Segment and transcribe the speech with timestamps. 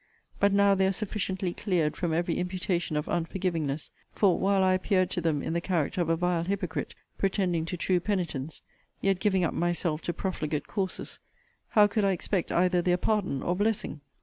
[0.39, 5.11] But now they are sufficiently cleared from every imputation of unforgivingness; for, while I appeared
[5.11, 8.63] to them in the character of a vile hypocrite, pretending to true penitence,
[8.99, 11.19] yet giving up myself to profligate courses,
[11.69, 14.01] how could I expect either their pardon or blessing?